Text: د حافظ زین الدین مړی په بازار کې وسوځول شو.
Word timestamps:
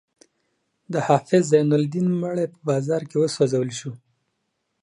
د 0.93 0.93
حافظ 1.07 1.43
زین 1.51 1.69
الدین 1.79 2.07
مړی 2.21 2.45
په 2.53 2.59
بازار 2.69 3.01
کې 3.09 3.17
وسوځول 3.19 3.69
شو. 3.79 3.91